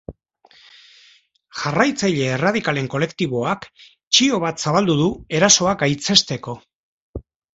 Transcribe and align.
Jarraitzaile 1.57 2.29
erradikalen 2.37 2.87
kolektiboak 2.95 3.67
txio 3.83 4.39
bat 4.47 4.65
zabaldu 4.65 4.97
du 5.03 5.11
erasoa 5.41 5.75
gaitzesteko. 5.83 6.57